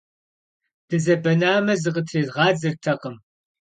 Дызэбэнами, 0.87 1.75
зыкъытрезгъадзэртэкъым. 1.81 3.15